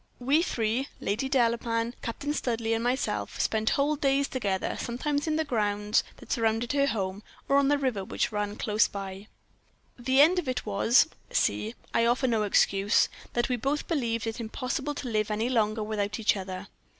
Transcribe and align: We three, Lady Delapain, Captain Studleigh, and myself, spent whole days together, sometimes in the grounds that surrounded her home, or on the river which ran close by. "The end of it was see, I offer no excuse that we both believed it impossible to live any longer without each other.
We 0.17 0.41
three, 0.41 0.87
Lady 0.99 1.29
Delapain, 1.29 1.93
Captain 2.01 2.33
Studleigh, 2.33 2.73
and 2.73 2.83
myself, 2.83 3.39
spent 3.39 3.69
whole 3.77 3.95
days 3.95 4.27
together, 4.27 4.75
sometimes 4.79 5.27
in 5.27 5.35
the 5.35 5.45
grounds 5.45 6.03
that 6.17 6.31
surrounded 6.31 6.71
her 6.73 6.87
home, 6.87 7.21
or 7.47 7.57
on 7.57 7.67
the 7.67 7.77
river 7.77 8.03
which 8.03 8.31
ran 8.31 8.55
close 8.55 8.87
by. 8.87 9.27
"The 9.99 10.19
end 10.19 10.39
of 10.39 10.49
it 10.49 10.65
was 10.65 11.07
see, 11.29 11.75
I 11.93 12.07
offer 12.07 12.25
no 12.25 12.41
excuse 12.41 13.09
that 13.33 13.47
we 13.47 13.57
both 13.57 13.87
believed 13.87 14.25
it 14.25 14.39
impossible 14.39 14.95
to 14.95 15.07
live 15.07 15.29
any 15.29 15.49
longer 15.49 15.83
without 15.83 16.19
each 16.19 16.35
other. 16.35 16.67